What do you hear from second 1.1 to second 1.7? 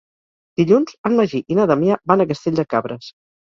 Magí i na